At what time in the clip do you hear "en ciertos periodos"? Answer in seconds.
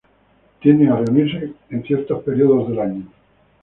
1.69-2.69